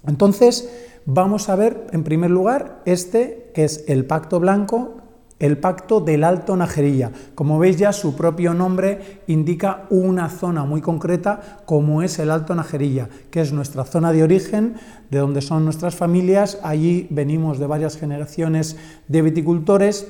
Entonces, 0.06 0.68
vamos 1.06 1.48
a 1.48 1.56
ver 1.56 1.86
en 1.92 2.04
primer 2.04 2.30
lugar 2.30 2.82
este 2.84 3.50
que 3.54 3.64
es 3.64 3.84
el 3.88 4.04
pacto 4.04 4.40
blanco, 4.40 5.01
el 5.42 5.58
pacto 5.58 6.00
del 6.00 6.22
Alto 6.22 6.56
Najerilla. 6.56 7.10
Como 7.34 7.58
veis 7.58 7.76
ya 7.76 7.92
su 7.92 8.14
propio 8.14 8.54
nombre 8.54 9.22
indica 9.26 9.86
una 9.90 10.28
zona 10.28 10.64
muy 10.64 10.80
concreta 10.80 11.58
como 11.66 12.02
es 12.02 12.20
el 12.20 12.30
Alto 12.30 12.54
Najerilla, 12.54 13.08
que 13.32 13.40
es 13.40 13.52
nuestra 13.52 13.84
zona 13.84 14.12
de 14.12 14.22
origen, 14.22 14.76
de 15.10 15.18
donde 15.18 15.42
son 15.42 15.64
nuestras 15.64 15.96
familias. 15.96 16.60
Allí 16.62 17.08
venimos 17.10 17.58
de 17.58 17.66
varias 17.66 17.98
generaciones 17.98 18.76
de 19.08 19.20
viticultores, 19.20 20.06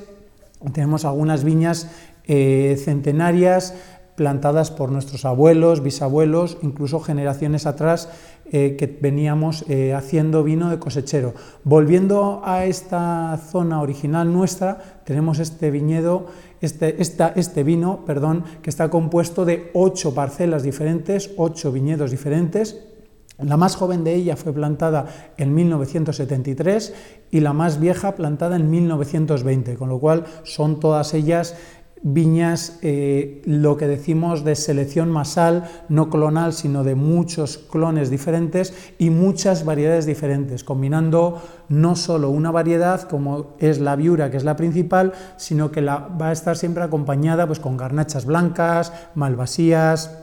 tenemos 0.71 1.03
algunas 1.03 1.43
viñas 1.43 1.89
eh, 2.25 2.79
centenarias, 2.85 3.73
plantadas 4.15 4.69
por 4.69 4.91
nuestros 4.91 5.25
abuelos, 5.25 5.81
bisabuelos, 5.81 6.59
incluso 6.61 6.99
generaciones 6.99 7.65
atrás 7.65 8.09
eh, 8.55 8.75
que 8.77 8.85
veníamos 8.85 9.65
eh, 9.67 9.95
haciendo 9.95 10.43
vino 10.43 10.69
de 10.69 10.77
cosechero. 10.77 11.33
Volviendo 11.63 12.43
a 12.45 12.65
esta 12.65 13.35
zona 13.49 13.81
original 13.81 14.31
nuestra, 14.31 15.01
tenemos 15.05 15.39
este 15.39 15.71
viñedo, 15.71 16.27
este, 16.61 17.01
este 17.01 17.63
vino, 17.63 18.05
perdón, 18.05 18.43
que 18.61 18.69
está 18.69 18.91
compuesto 18.91 19.43
de 19.43 19.71
ocho 19.73 20.13
parcelas 20.13 20.61
diferentes, 20.61 21.31
ocho 21.35 21.71
viñedos 21.71 22.11
diferentes. 22.11 22.77
La 23.39 23.57
más 23.57 23.75
joven 23.75 24.03
de 24.03 24.13
ella 24.13 24.35
fue 24.35 24.53
plantada 24.53 25.31
en 25.37 25.55
1973 25.55 26.93
y 27.31 27.39
la 27.39 27.53
más 27.53 27.79
vieja 27.79 28.13
plantada 28.13 28.55
en 28.55 28.69
1920, 28.69 29.77
con 29.77 29.89
lo 29.89 29.97
cual 29.97 30.25
son 30.43 30.79
todas 30.79 31.15
ellas 31.15 31.55
viñas, 32.03 32.79
eh, 32.81 33.41
lo 33.45 33.77
que 33.77 33.87
decimos 33.87 34.43
de 34.43 34.55
selección 34.55 35.09
masal, 35.09 35.69
no 35.87 36.09
clonal, 36.09 36.51
sino 36.51 36.83
de 36.83 36.95
muchos 36.95 37.57
clones 37.57 38.09
diferentes 38.09 38.73
y 38.99 39.09
muchas 39.09 39.63
variedades 39.63 40.05
diferentes, 40.05 40.65
combinando 40.65 41.41
no 41.69 41.95
solo 41.95 42.29
una 42.29 42.51
variedad 42.51 43.03
como 43.03 43.55
es 43.57 43.79
la 43.79 43.95
viura, 43.95 44.29
que 44.29 44.37
es 44.37 44.43
la 44.43 44.57
principal, 44.57 45.13
sino 45.37 45.71
que 45.71 45.81
la, 45.81 45.97
va 45.97 46.29
a 46.29 46.33
estar 46.33 46.57
siempre 46.57 46.83
acompañada 46.83 47.47
pues, 47.47 47.59
con 47.59 47.77
garnachas 47.77 48.25
blancas, 48.25 48.91
malvasías, 49.15 50.19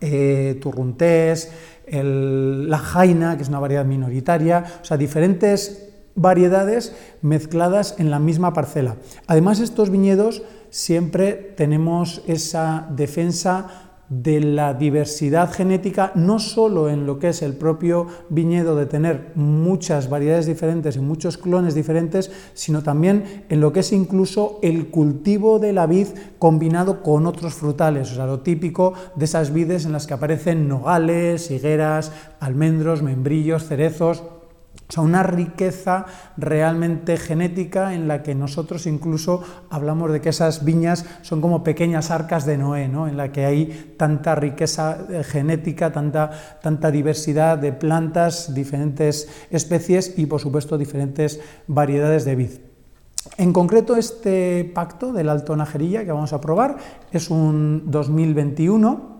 eh, 0.00 0.58
turruntés, 0.60 1.52
la 1.86 2.78
jaina, 2.78 3.36
que 3.36 3.42
es 3.42 3.48
una 3.48 3.60
variedad 3.60 3.84
minoritaria, 3.84 4.64
o 4.82 4.84
sea, 4.84 4.96
diferentes 4.96 5.92
variedades 6.14 6.94
mezcladas 7.22 7.96
en 7.98 8.10
la 8.10 8.18
misma 8.18 8.52
parcela. 8.52 8.96
Además, 9.26 9.60
estos 9.60 9.90
viñedos 9.90 10.42
siempre 10.74 11.54
tenemos 11.56 12.20
esa 12.26 12.88
defensa 12.90 13.92
de 14.08 14.40
la 14.40 14.74
diversidad 14.74 15.52
genética, 15.52 16.10
no 16.16 16.40
solo 16.40 16.90
en 16.90 17.06
lo 17.06 17.20
que 17.20 17.28
es 17.28 17.42
el 17.42 17.54
propio 17.54 18.08
viñedo 18.28 18.74
de 18.74 18.86
tener 18.86 19.30
muchas 19.36 20.10
variedades 20.10 20.46
diferentes 20.46 20.96
y 20.96 20.98
muchos 20.98 21.38
clones 21.38 21.76
diferentes, 21.76 22.32
sino 22.54 22.82
también 22.82 23.44
en 23.48 23.60
lo 23.60 23.72
que 23.72 23.80
es 23.80 23.92
incluso 23.92 24.58
el 24.62 24.88
cultivo 24.88 25.60
de 25.60 25.72
la 25.72 25.86
vid 25.86 26.08
combinado 26.40 27.04
con 27.04 27.28
otros 27.28 27.54
frutales, 27.54 28.10
o 28.10 28.16
sea, 28.16 28.26
lo 28.26 28.40
típico 28.40 28.94
de 29.14 29.26
esas 29.26 29.52
vides 29.52 29.84
en 29.84 29.92
las 29.92 30.08
que 30.08 30.14
aparecen 30.14 30.66
nogales, 30.66 31.52
higueras, 31.52 32.10
almendros, 32.40 33.00
membrillos, 33.00 33.64
cerezos, 33.64 34.24
o 34.88 34.92
sea, 34.92 35.02
una 35.02 35.22
riqueza 35.22 36.06
realmente 36.36 37.16
genética 37.16 37.94
en 37.94 38.06
la 38.06 38.22
que 38.22 38.34
nosotros 38.34 38.86
incluso 38.86 39.42
hablamos 39.70 40.12
de 40.12 40.20
que 40.20 40.28
esas 40.28 40.64
viñas 40.64 41.06
son 41.22 41.40
como 41.40 41.64
pequeñas 41.64 42.10
arcas 42.10 42.44
de 42.44 42.58
Noé, 42.58 42.88
¿no? 42.88 43.08
en 43.08 43.16
la 43.16 43.32
que 43.32 43.46
hay 43.46 43.94
tanta 43.96 44.34
riqueza 44.34 44.98
eh, 45.10 45.24
genética, 45.24 45.90
tanta, 45.90 46.30
tanta 46.62 46.90
diversidad 46.90 47.56
de 47.56 47.72
plantas, 47.72 48.54
diferentes 48.54 49.28
especies 49.50 50.18
y 50.18 50.26
por 50.26 50.40
supuesto 50.40 50.76
diferentes 50.76 51.40
variedades 51.66 52.24
de 52.24 52.36
vid. 52.36 52.50
En 53.38 53.54
concreto, 53.54 53.96
este 53.96 54.70
pacto 54.74 55.12
del 55.12 55.30
Alto 55.30 55.56
Najerilla 55.56 56.04
que 56.04 56.12
vamos 56.12 56.34
a 56.34 56.40
probar 56.40 56.76
es 57.10 57.30
un 57.30 57.90
2021. 57.90 59.14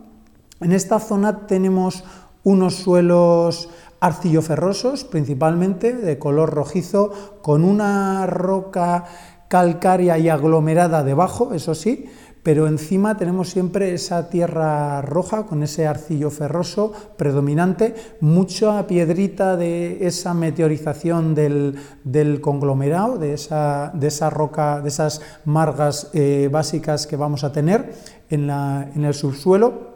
En 0.60 0.72
esta 0.72 1.00
zona 1.00 1.46
tenemos 1.46 2.04
unos 2.44 2.74
suelos 2.74 3.70
arcilloferrosos, 4.04 5.04
principalmente 5.04 5.94
de 5.94 6.18
color 6.18 6.50
rojizo, 6.50 7.10
con 7.40 7.64
una 7.64 8.26
roca 8.26 9.04
calcárea 9.48 10.18
y 10.18 10.28
aglomerada 10.28 11.02
debajo, 11.02 11.54
eso 11.54 11.74
sí, 11.74 12.04
pero 12.42 12.66
encima 12.66 13.16
tenemos 13.16 13.48
siempre 13.48 13.94
esa 13.94 14.28
tierra 14.28 15.00
roja 15.00 15.46
con 15.46 15.62
ese 15.62 15.86
arcillo 15.86 16.30
ferroso 16.30 16.92
predominante, 17.16 17.94
mucha 18.20 18.86
piedrita 18.86 19.56
de 19.56 20.06
esa 20.06 20.34
meteorización 20.34 21.34
del, 21.34 22.40
conglomerado, 22.42 23.16
de 23.16 23.32
esa, 23.32 23.90
de 23.94 24.08
esa, 24.08 24.28
roca, 24.28 24.82
de 24.82 24.88
esas 24.88 25.22
margas 25.46 26.10
eh, 26.12 26.50
básicas 26.52 27.06
que 27.06 27.16
vamos 27.16 27.42
a 27.42 27.52
tener 27.52 27.94
en, 28.28 28.50
en 28.50 29.04
el 29.06 29.14
subsuelo 29.14 29.93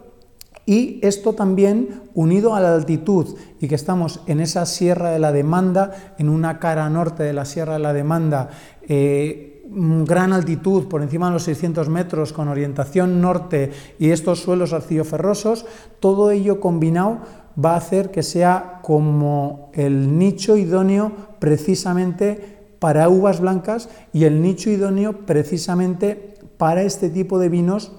y 0.68 1.00
esto 1.00 1.32
también, 1.32 2.02
unido 2.12 2.54
a 2.54 2.60
la 2.60 2.74
altitud 2.74 3.38
y 3.58 3.68
que 3.68 3.74
estamos 3.74 4.20
en 4.26 4.38
esa 4.38 4.66
Sierra 4.66 5.08
de 5.08 5.18
la 5.18 5.32
Demanda, 5.32 6.14
en 6.18 6.28
una 6.28 6.58
cara 6.58 6.90
norte 6.90 7.22
de 7.22 7.32
la 7.32 7.46
Sierra 7.46 7.72
de 7.72 7.78
la 7.78 7.94
Demanda, 7.94 8.50
eh, 8.86 9.64
gran 10.04 10.34
altitud, 10.34 10.86
por 10.86 11.00
encima 11.00 11.28
de 11.28 11.32
los 11.32 11.44
600 11.44 11.88
metros, 11.88 12.34
con 12.34 12.48
orientación 12.48 13.22
norte 13.22 13.70
y 13.98 14.10
estos 14.10 14.40
suelos 14.40 14.74
arcilloferrosos, 14.74 15.64
todo 16.00 16.30
ello 16.32 16.60
combinado 16.60 17.20
va 17.58 17.72
a 17.72 17.78
hacer 17.78 18.10
que 18.10 18.22
sea 18.22 18.80
como 18.82 19.70
el 19.72 20.18
nicho 20.18 20.54
idóneo 20.58 21.12
precisamente 21.38 22.58
para 22.78 23.08
uvas 23.08 23.40
blancas 23.40 23.88
y 24.12 24.24
el 24.24 24.42
nicho 24.42 24.68
idóneo 24.68 25.24
precisamente 25.24 26.34
para 26.58 26.82
este 26.82 27.08
tipo 27.08 27.38
de 27.38 27.48
vinos 27.48 27.92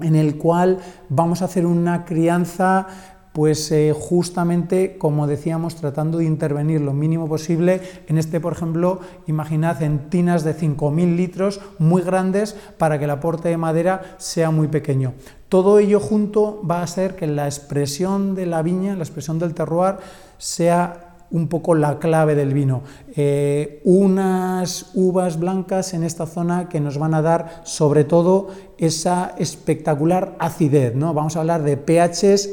en 0.00 0.16
el 0.16 0.36
cual 0.36 0.78
vamos 1.08 1.42
a 1.42 1.46
hacer 1.46 1.66
una 1.66 2.04
crianza 2.04 2.86
pues 3.36 3.70
eh, 3.70 3.92
justamente, 3.94 4.96
como 4.96 5.26
decíamos, 5.26 5.74
tratando 5.74 6.16
de 6.16 6.24
intervenir 6.24 6.80
lo 6.80 6.94
mínimo 6.94 7.28
posible. 7.28 7.82
En 8.08 8.16
este, 8.16 8.40
por 8.40 8.54
ejemplo, 8.54 9.00
imaginad 9.26 9.82
en 9.82 10.08
tinas 10.08 10.42
de 10.42 10.56
5.000 10.56 11.16
litros 11.16 11.60
muy 11.78 12.00
grandes 12.00 12.56
para 12.78 12.98
que 12.98 13.04
el 13.04 13.10
aporte 13.10 13.50
de 13.50 13.58
madera 13.58 14.16
sea 14.16 14.50
muy 14.50 14.68
pequeño. 14.68 15.12
Todo 15.50 15.78
ello 15.80 16.00
junto 16.00 16.62
va 16.66 16.80
a 16.80 16.84
hacer 16.84 17.14
que 17.14 17.26
la 17.26 17.44
expresión 17.44 18.34
de 18.34 18.46
la 18.46 18.62
viña, 18.62 18.96
la 18.96 19.04
expresión 19.04 19.38
del 19.38 19.52
terroir, 19.52 19.96
sea 20.38 21.05
un 21.30 21.48
poco 21.48 21.74
la 21.74 21.98
clave 21.98 22.34
del 22.34 22.54
vino. 22.54 22.82
Eh, 23.14 23.80
unas 23.84 24.90
uvas 24.94 25.38
blancas 25.38 25.94
en 25.94 26.04
esta 26.04 26.26
zona 26.26 26.68
que 26.68 26.80
nos 26.80 26.98
van 26.98 27.14
a 27.14 27.22
dar 27.22 27.62
sobre 27.64 28.04
todo 28.04 28.48
esa 28.78 29.34
espectacular 29.38 30.36
acidez. 30.38 30.94
¿no? 30.94 31.14
Vamos 31.14 31.36
a 31.36 31.40
hablar 31.40 31.62
de 31.62 31.76
pHs 31.76 32.50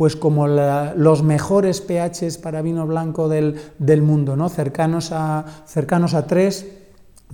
pues 0.00 0.16
como 0.16 0.48
los 0.48 1.22
mejores 1.22 1.82
pHs 1.82 2.38
para 2.38 2.62
vino 2.62 2.86
blanco 2.86 3.28
del, 3.28 3.54
mundo, 4.00 4.34
¿no? 4.34 4.48
cercanos, 4.48 5.12
a, 5.12 5.44
cercanos 5.66 6.14
a 6.14 6.26
3, 6.26 6.66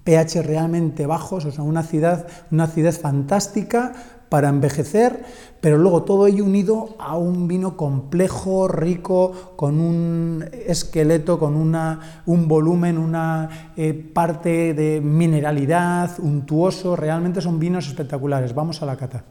pH 0.03 0.43
realmente 0.43 1.07
bajos, 1.07 1.45
o 1.45 1.53
sea, 1.53 1.63
una 1.63 1.81
acidez, 1.81 2.25
una 2.51 2.65
acidez 2.65 2.99
fantástica, 2.99 3.93
para 4.29 4.49
envejecer, 4.49 5.25
pero 5.61 5.79
luego 5.79 6.03
todo 6.03 6.27
ello 6.27 6.45
unido 6.45 6.97
a 6.99 7.17
un 7.17 7.49
vino 7.49 7.77
complejo, 7.77 8.69
rico, 8.69 9.55
con 9.57 9.81
un 9.81 10.45
esqueleto, 10.67 11.39
con 11.39 11.55
una, 11.55 12.23
un 12.27 12.49
volumen, 12.49 12.99
una 12.99 13.73
eh, 13.77 13.95
parte 13.95 14.75
de 14.75 15.01
mineralidad, 15.01 16.19
untuoso, 16.19 16.97
realmente 16.97 17.41
son 17.41 17.59
vinos 17.59 17.89
espectaculares. 17.89 18.55
Vamos 18.55 18.83
a 18.83 18.87
la 18.87 18.97
cata. 18.97 19.25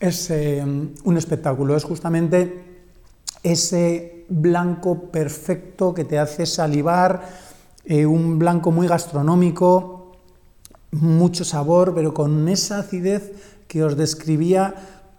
Es 0.00 0.30
eh, 0.30 0.62
un 0.62 1.16
espectáculo, 1.16 1.76
es 1.76 1.84
justamente 1.84 2.64
ese 3.42 4.26
blanco 4.28 5.10
perfecto 5.10 5.94
que 5.94 6.04
te 6.04 6.18
hace 6.18 6.46
salivar, 6.46 7.22
eh, 7.84 8.04
un 8.06 8.38
blanco 8.38 8.70
muy 8.70 8.86
gastronómico, 8.86 10.12
mucho 10.90 11.44
sabor, 11.44 11.94
pero 11.94 12.14
con 12.14 12.48
esa 12.48 12.80
acidez 12.80 13.32
que 13.68 13.84
os 13.84 13.96
describía 13.96 14.74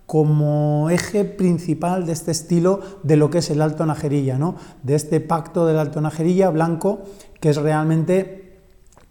como 0.05 0.89
eje 0.89 1.23
principal 1.23 2.07
de 2.07 2.13
este 2.13 2.31
estilo 2.31 2.81
de 3.03 3.15
lo 3.15 3.29
que 3.29 3.37
es 3.37 3.49
el 3.51 3.61
Alto 3.61 3.85
Najerilla, 3.85 4.39
¿no? 4.39 4.55
de 4.81 4.95
este 4.95 5.21
pacto 5.21 5.67
del 5.67 5.77
Alto 5.77 6.01
Najerilla 6.01 6.49
blanco, 6.49 7.03
que 7.39 7.51
es 7.51 7.57
realmente 7.57 8.57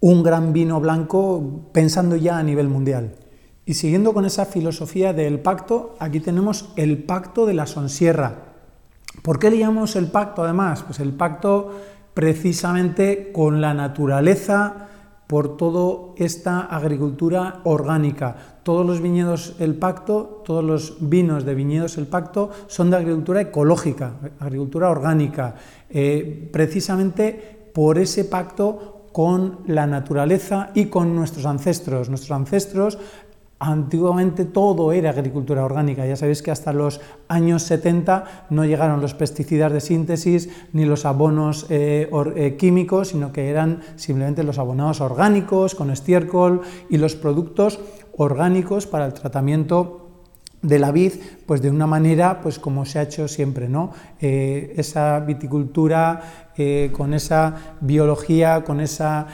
un 0.00 0.22
gran 0.22 0.52
vino 0.52 0.80
blanco 0.80 1.70
pensando 1.72 2.16
ya 2.16 2.38
a 2.38 2.42
nivel 2.42 2.68
mundial. 2.68 3.14
Y 3.64 3.74
siguiendo 3.74 4.12
con 4.12 4.24
esa 4.24 4.46
filosofía 4.46 5.12
del 5.12 5.40
pacto, 5.40 5.94
aquí 5.98 6.20
tenemos 6.20 6.70
el 6.76 7.04
pacto 7.04 7.46
de 7.46 7.54
la 7.54 7.66
Sonsierra. 7.66 8.56
¿Por 9.22 9.38
qué 9.38 9.50
le 9.50 9.58
llamamos 9.58 9.94
el 9.94 10.06
pacto 10.06 10.42
además? 10.42 10.82
Pues 10.82 11.00
el 11.00 11.12
pacto 11.12 11.78
precisamente 12.14 13.30
con 13.32 13.60
la 13.60 13.74
naturaleza 13.74 14.88
por 15.28 15.58
toda 15.58 16.14
esta 16.16 16.62
agricultura 16.62 17.60
orgánica. 17.64 18.34
Todos 18.64 18.84
los 18.84 19.00
viñedos 19.00 19.54
El 19.60 19.76
Pacto, 19.76 20.42
todos 20.44 20.64
los 20.64 20.96
vinos 21.00 21.44
de 21.44 21.54
viñedos 21.54 21.98
El 21.98 22.06
Pacto 22.06 22.50
son 22.66 22.90
de 22.90 22.96
agricultura 22.96 23.42
ecológica, 23.42 24.14
agricultura 24.40 24.88
orgánica, 24.88 25.54
eh, 25.90 26.48
precisamente 26.50 27.70
por 27.74 27.98
ese 27.98 28.24
pacto 28.24 29.10
con 29.12 29.60
la 29.66 29.86
naturaleza 29.86 30.70
y 30.74 30.86
con 30.86 31.14
nuestros 31.14 31.44
ancestros. 31.44 32.08
Nuestros 32.08 32.32
ancestros 32.32 32.98
Antiguamente 33.60 34.44
todo 34.44 34.92
era 34.92 35.10
agricultura 35.10 35.64
orgánica, 35.64 36.06
ya 36.06 36.14
sabéis 36.14 36.42
que 36.42 36.52
hasta 36.52 36.72
los 36.72 37.00
años 37.26 37.64
70 37.64 38.46
no 38.50 38.64
llegaron 38.64 39.00
los 39.00 39.14
pesticidas 39.14 39.72
de 39.72 39.80
síntesis 39.80 40.48
ni 40.72 40.84
los 40.84 41.04
abonos 41.04 41.66
eh, 41.68 42.08
eh, 42.36 42.56
químicos, 42.56 43.08
sino 43.08 43.32
que 43.32 43.50
eran 43.50 43.80
simplemente 43.96 44.44
los 44.44 44.60
abonados 44.60 45.00
orgánicos 45.00 45.74
con 45.74 45.90
estiércol 45.90 46.60
y 46.88 46.98
los 46.98 47.16
productos 47.16 47.80
orgánicos 48.16 48.86
para 48.86 49.06
el 49.06 49.12
tratamiento 49.12 50.04
de 50.62 50.78
la 50.78 50.92
vid, 50.92 51.14
pues 51.44 51.60
de 51.60 51.70
una 51.70 51.88
manera, 51.88 52.40
pues 52.40 52.60
como 52.60 52.84
se 52.84 53.00
ha 53.00 53.02
hecho 53.02 53.26
siempre, 53.26 53.68
¿no? 53.68 53.92
Eh, 54.20 54.74
esa 54.76 55.18
viticultura 55.18 56.44
con 56.90 57.14
esa 57.14 57.76
biología, 57.80 58.64
con 58.64 58.80
esa 58.80 59.28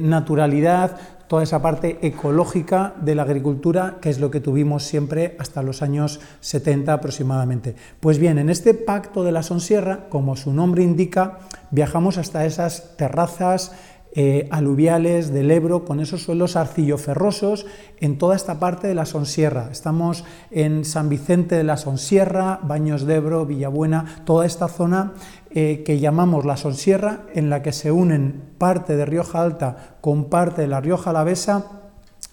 naturalidad, 0.00 0.96
toda 1.28 1.42
esa 1.42 1.62
parte 1.62 1.98
ecológica 2.02 2.94
de 3.00 3.14
la 3.14 3.22
agricultura, 3.22 3.98
que 4.00 4.10
es 4.10 4.20
lo 4.20 4.30
que 4.30 4.40
tuvimos 4.40 4.84
siempre 4.84 5.36
hasta 5.38 5.62
los 5.62 5.82
años 5.82 6.20
70 6.40 6.92
aproximadamente. 6.92 7.76
Pues 8.00 8.18
bien, 8.18 8.38
en 8.38 8.50
este 8.50 8.74
pacto 8.74 9.24
de 9.24 9.32
la 9.32 9.42
Sonsierra, 9.42 10.08
como 10.08 10.36
su 10.36 10.52
nombre 10.52 10.82
indica, 10.82 11.38
viajamos 11.70 12.18
hasta 12.18 12.46
esas 12.46 12.96
terrazas 12.96 13.72
eh, 14.16 14.46
aluviales 14.50 15.32
del 15.32 15.50
Ebro 15.50 15.84
con 15.84 15.98
esos 15.98 16.22
suelos 16.22 16.54
arcilloferrosos 16.54 17.66
en 17.98 18.16
toda 18.16 18.36
esta 18.36 18.60
parte 18.60 18.86
de 18.86 18.94
la 18.94 19.06
Sonsierra. 19.06 19.68
Estamos 19.72 20.24
en 20.52 20.84
San 20.84 21.08
Vicente 21.08 21.56
de 21.56 21.64
la 21.64 21.76
Sonsierra, 21.76 22.60
Baños 22.62 23.06
de 23.06 23.16
Ebro, 23.16 23.44
Villabuena, 23.44 24.22
toda 24.24 24.46
esta 24.46 24.68
zona 24.68 25.14
eh, 25.50 25.82
que 25.84 25.98
llamamos 25.98 26.44
la 26.44 26.56
Sonsierra, 26.56 27.22
en 27.34 27.50
la 27.50 27.62
que 27.62 27.72
se 27.72 27.90
unen 27.90 28.42
parte 28.56 28.96
de 28.96 29.04
Rioja 29.04 29.42
Alta 29.42 29.96
con 30.00 30.26
parte 30.26 30.62
de 30.62 30.68
la 30.68 30.80
Rioja 30.80 31.10
Alavesa 31.10 31.82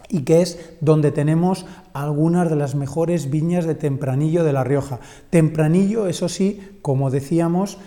y 0.08 0.20
que 0.22 0.42
es 0.42 0.74
donde 0.80 1.10
tenemos 1.10 1.66
algunas 1.94 2.48
de 2.48 2.56
las 2.56 2.74
mejores 2.74 3.30
viñas 3.30 3.64
de 3.64 3.74
tempranillo 3.74 4.44
de 4.44 4.52
La 4.52 4.62
Rioja. 4.62 5.00
Tempranillo, 5.30 6.06
eso 6.06 6.28
sí, 6.28 6.78
como 6.82 7.10
decíamos, 7.10 7.78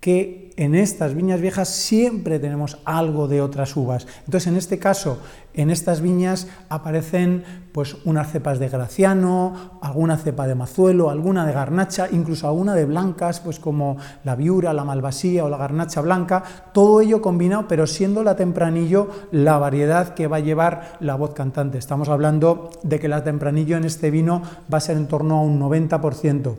que 0.00 0.49
en 0.60 0.74
estas 0.74 1.14
viñas 1.14 1.40
viejas 1.40 1.70
siempre 1.70 2.38
tenemos 2.38 2.76
algo 2.84 3.28
de 3.28 3.40
otras 3.40 3.74
uvas. 3.78 4.06
Entonces, 4.26 4.46
en 4.46 4.56
este 4.56 4.78
caso, 4.78 5.18
en 5.54 5.70
estas 5.70 6.02
viñas 6.02 6.48
aparecen 6.68 7.44
pues 7.72 7.96
unas 8.04 8.30
cepas 8.30 8.58
de 8.58 8.68
graciano, 8.68 9.78
alguna 9.80 10.18
cepa 10.18 10.46
de 10.46 10.54
mazuelo, 10.54 11.08
alguna 11.08 11.46
de 11.46 11.54
garnacha, 11.54 12.08
incluso 12.12 12.46
alguna 12.46 12.74
de 12.74 12.84
blancas, 12.84 13.40
pues 13.40 13.58
como 13.58 13.96
la 14.22 14.36
viura, 14.36 14.74
la 14.74 14.84
malvasía 14.84 15.46
o 15.46 15.48
la 15.48 15.56
garnacha 15.56 16.02
blanca, 16.02 16.44
todo 16.74 17.00
ello 17.00 17.22
combinado, 17.22 17.66
pero 17.66 17.86
siendo 17.86 18.22
la 18.22 18.36
tempranillo 18.36 19.08
la 19.32 19.56
variedad 19.56 20.12
que 20.12 20.26
va 20.26 20.36
a 20.36 20.40
llevar 20.40 20.98
la 21.00 21.14
voz 21.14 21.32
cantante. 21.32 21.78
Estamos 21.78 22.10
hablando 22.10 22.68
de 22.82 23.00
que 23.00 23.08
la 23.08 23.24
tempranillo 23.24 23.78
en 23.78 23.84
este 23.84 24.10
vino 24.10 24.42
va 24.70 24.76
a 24.76 24.82
ser 24.82 24.98
en 24.98 25.08
torno 25.08 25.38
a 25.38 25.42
un 25.42 25.58
90%. 25.58 26.54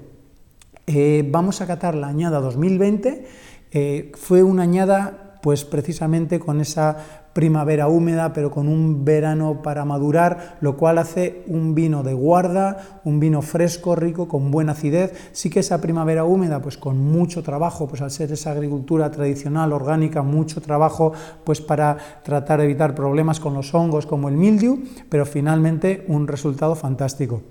Eh, 0.88 1.30
vamos 1.32 1.62
a 1.62 1.68
catar 1.68 1.94
la 1.94 2.08
añada 2.08 2.40
2020 2.40 3.51
eh, 3.72 4.12
fue 4.16 4.44
una 4.44 4.64
añada, 4.64 5.40
pues 5.42 5.66
precisamente 5.66 6.40
con 6.40 6.62
esa 6.62 6.98
primavera 7.34 7.88
húmeda, 7.88 8.34
pero 8.34 8.52
con 8.52 8.68
un 8.68 9.06
verano 9.06 9.62
para 9.62 9.86
madurar, 9.86 10.58
lo 10.60 10.76
cual 10.76 10.98
hace 10.98 11.44
un 11.48 11.74
vino 11.74 12.04
de 12.04 12.14
guarda, 12.14 13.02
un 13.06 13.20
vino 13.20 13.42
fresco, 13.42 13.96
rico, 13.96 14.28
con 14.28 14.52
buena 14.52 14.74
acidez. 14.74 15.14
Sí 15.32 15.50
que 15.50 15.62
esa 15.62 15.80
primavera 15.80 16.26
húmeda, 16.26 16.62
pues 16.62 16.78
con 16.78 16.98
mucho 16.98 17.42
trabajo, 17.44 17.88
pues 17.88 18.02
al 18.02 18.12
ser 18.12 18.32
esa 18.32 18.52
agricultura 18.52 19.10
tradicional, 19.12 19.72
orgánica, 19.74 20.22
mucho 20.22 20.62
trabajo, 20.62 21.14
pues 21.44 21.62
para 21.62 21.98
tratar 22.24 22.60
de 22.60 22.66
evitar 22.66 22.96
problemas 22.96 23.40
con 23.40 23.54
los 23.54 23.74
hongos 23.74 24.06
como 24.06 24.28
el 24.28 24.36
mildew, 24.36 24.80
pero 25.10 25.26
finalmente 25.26 26.04
un 26.08 26.28
resultado 26.28 26.76
fantástico 26.76 27.42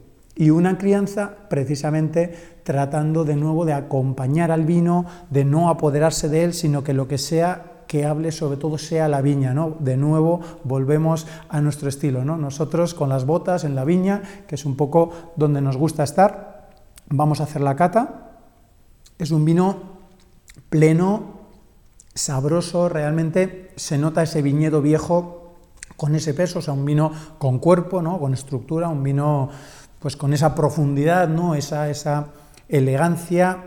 y 0.40 0.48
una 0.48 0.78
crianza 0.78 1.34
precisamente 1.50 2.34
tratando 2.62 3.26
de 3.26 3.36
nuevo 3.36 3.66
de 3.66 3.74
acompañar 3.74 4.50
al 4.50 4.64
vino, 4.64 5.04
de 5.28 5.44
no 5.44 5.68
apoderarse 5.68 6.30
de 6.30 6.44
él, 6.44 6.54
sino 6.54 6.82
que 6.82 6.94
lo 6.94 7.06
que 7.06 7.18
sea 7.18 7.82
que 7.86 8.06
hable 8.06 8.32
sobre 8.32 8.56
todo 8.56 8.78
sea 8.78 9.06
la 9.06 9.20
viña, 9.20 9.52
¿no? 9.52 9.76
De 9.80 9.98
nuevo 9.98 10.40
volvemos 10.64 11.26
a 11.50 11.60
nuestro 11.60 11.90
estilo, 11.90 12.24
¿no? 12.24 12.38
Nosotros 12.38 12.94
con 12.94 13.10
las 13.10 13.26
botas 13.26 13.64
en 13.64 13.74
la 13.74 13.84
viña, 13.84 14.22
que 14.48 14.54
es 14.54 14.64
un 14.64 14.76
poco 14.76 15.10
donde 15.36 15.60
nos 15.60 15.76
gusta 15.76 16.04
estar, 16.04 16.70
vamos 17.10 17.42
a 17.42 17.44
hacer 17.44 17.60
la 17.60 17.76
cata. 17.76 18.30
Es 19.18 19.32
un 19.32 19.44
vino 19.44 19.76
pleno, 20.70 21.34
sabroso, 22.14 22.88
realmente 22.88 23.72
se 23.76 23.98
nota 23.98 24.22
ese 24.22 24.40
viñedo 24.40 24.80
viejo 24.80 25.58
con 25.98 26.14
ese 26.14 26.32
peso, 26.32 26.60
o 26.60 26.62
sea, 26.62 26.72
un 26.72 26.86
vino 26.86 27.12
con 27.36 27.58
cuerpo, 27.58 28.00
¿no? 28.00 28.18
Con 28.18 28.32
estructura, 28.32 28.88
un 28.88 29.02
vino 29.02 29.50
pues 30.00 30.16
con 30.16 30.32
esa 30.32 30.54
profundidad, 30.54 31.28
¿no? 31.28 31.54
esa, 31.54 31.88
esa 31.90 32.28
elegancia, 32.68 33.58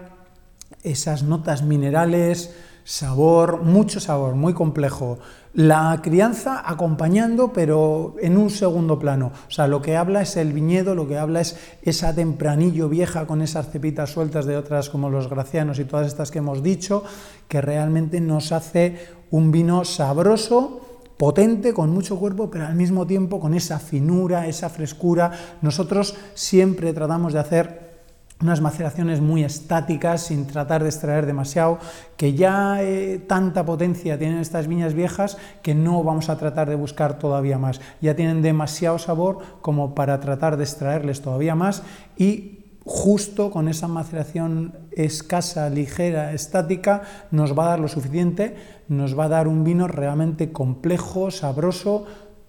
esas 0.83 1.23
notas 1.23 1.63
minerales, 1.63 2.53
sabor, 2.83 3.61
mucho 3.61 3.99
sabor, 3.99 4.35
muy 4.35 4.53
complejo. 4.53 5.19
La 5.53 5.99
crianza 6.01 6.63
acompañando, 6.65 7.53
pero 7.53 8.15
en 8.19 8.37
un 8.37 8.49
segundo 8.49 8.97
plano. 8.97 9.31
O 9.47 9.51
sea, 9.51 9.67
lo 9.67 9.81
que 9.81 9.95
habla 9.95 10.23
es 10.23 10.35
el 10.35 10.51
viñedo, 10.51 10.95
lo 10.95 11.07
que 11.07 11.19
habla 11.19 11.41
es 11.41 11.55
esa 11.83 12.15
tempranillo 12.15 12.89
vieja 12.89 13.27
con 13.27 13.41
esas 13.43 13.69
cepitas 13.69 14.09
sueltas 14.09 14.45
de 14.45 14.57
otras 14.57 14.89
como 14.89 15.11
los 15.11 15.29
gracianos 15.29 15.77
y 15.77 15.85
todas 15.85 16.07
estas 16.07 16.31
que 16.31 16.39
hemos 16.39 16.63
dicho, 16.63 17.03
que 17.47 17.61
realmente 17.61 18.19
nos 18.19 18.51
hace 18.51 19.07
un 19.29 19.51
vino 19.51 19.85
sabroso 19.85 20.92
potente, 21.17 21.73
con 21.73 21.89
mucho 21.89 22.17
cuerpo, 22.17 22.49
pero 22.49 22.67
al 22.67 22.75
mismo 22.75 23.05
tiempo 23.07 23.39
con 23.39 23.53
esa 23.53 23.79
finura, 23.79 24.47
esa 24.47 24.69
frescura. 24.69 25.31
Nosotros 25.61 26.15
siempre 26.33 26.93
tratamos 26.93 27.33
de 27.33 27.39
hacer 27.39 27.93
unas 28.41 28.61
maceraciones 28.61 29.21
muy 29.21 29.43
estáticas, 29.43 30.23
sin 30.23 30.45
tratar 30.47 30.83
de 30.83 30.89
extraer 30.89 31.25
demasiado, 31.25 31.79
que 32.17 32.33
ya 32.33 32.83
eh, 32.83 33.23
tanta 33.25 33.65
potencia 33.65 34.19
tienen 34.19 34.39
estas 34.39 34.67
viñas 34.67 34.93
viejas 34.93 35.37
que 35.61 35.73
no 35.73 36.03
vamos 36.03 36.29
a 36.29 36.37
tratar 36.37 36.69
de 36.69 36.75
buscar 36.75 37.17
todavía 37.17 37.57
más. 37.57 37.79
Ya 38.01 38.15
tienen 38.15 38.41
demasiado 38.41 38.99
sabor 38.99 39.39
como 39.61 39.95
para 39.95 40.19
tratar 40.19 40.57
de 40.57 40.63
extraerles 40.63 41.21
todavía 41.21 41.55
más 41.55 41.83
y 42.17 42.62
justo 42.85 43.51
con 43.51 43.67
esa 43.67 43.87
maceración 43.87 44.73
escasa, 44.91 45.69
ligera, 45.69 46.33
estática, 46.33 47.03
nos 47.31 47.57
va 47.57 47.65
a 47.65 47.69
dar 47.69 47.79
lo 47.79 47.87
suficiente, 47.87 48.55
nos 48.87 49.17
va 49.17 49.25
a 49.25 49.29
dar 49.29 49.47
un 49.47 49.63
vino 49.63 49.87
realmente 49.87 50.51
complejo, 50.51 51.31
sabroso, 51.31 52.05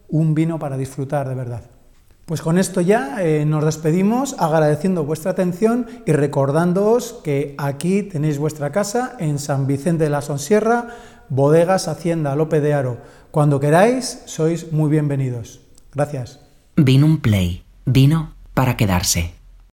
un 0.09 0.35
vino 0.35 0.59
para 0.59 0.77
disfrutar 0.77 1.29
de 1.29 1.35
verdad. 1.35 1.63
Pues 2.27 2.41
con 2.41 2.57
esto 2.57 2.81
ya 2.81 3.23
eh, 3.23 3.45
nos 3.45 3.65
despedimos 3.65 4.35
agradeciendo 4.39 5.05
vuestra 5.05 5.33
atención 5.33 5.87
y 6.07 6.13
recordándoos 6.13 7.21
que 7.23 7.55
aquí 7.59 8.03
tenéis 8.03 8.39
vuestra 8.39 8.73
casa 8.73 9.15
en 9.19 9.39
San 9.39 9.67
Vicente 9.67 10.05
de 10.05 10.11
la 10.11 10.23
Sonsierra, 10.23 10.89
Bodegas 11.29 11.87
Hacienda 11.87 12.35
Lope 12.35 12.61
de 12.61 12.73
Aro. 12.73 12.99
Cuando 13.31 13.61
queráis, 13.61 14.23
sois 14.25 14.73
muy 14.73 14.89
bienvenidos. 14.89 15.61
Gracias. 15.93 16.41
Vino 16.77 17.05
un 17.05 17.21
play, 17.21 17.63
vino 17.85 18.33
para 18.55 18.77
quedarse. 18.77 19.44